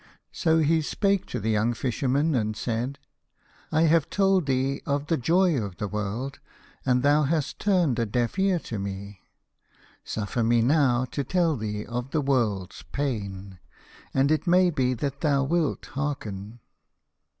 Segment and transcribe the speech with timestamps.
[0.31, 2.97] So he spake to the young Fisherman and said,"
[3.71, 6.39] I have told thee of the joy of the world,
[6.83, 9.21] and thou hast turned a deaf ear to me.
[10.03, 13.59] Suffer me now to tell thee of the world's pain,
[14.11, 16.61] and it may be that thou wilt hearken.